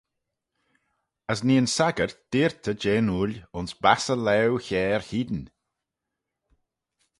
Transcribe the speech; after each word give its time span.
As 1.31 1.39
nee'n 1.45 1.67
saggyrt 1.75 2.17
deayrtey 2.31 2.77
jeh'n 2.81 3.13
ooil 3.17 3.33
ayns 3.55 3.73
bass 3.83 4.05
e 4.13 4.15
laue 4.25 4.63
chiare 4.67 5.05
hene. 5.09 5.43